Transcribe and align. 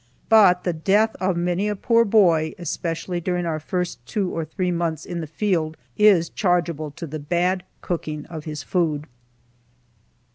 But 0.29 0.63
the 0.63 0.73
death 0.73 1.15
of 1.19 1.37
many 1.37 1.67
a 1.67 1.75
poor 1.75 2.05
boy, 2.05 2.55
especially 2.57 3.21
during 3.21 3.45
our 3.45 3.59
first 3.59 4.03
two 4.07 4.31
or 4.35 4.43
three 4.43 4.71
months 4.71 5.05
in 5.05 5.21
the 5.21 5.27
field, 5.27 5.77
is 5.95 6.27
chargeable 6.29 6.89
to 6.95 7.05
the 7.05 7.19
bad 7.19 7.61
cooking 7.83 8.25
of 8.25 8.45
his 8.45 8.63
food. 8.63 9.05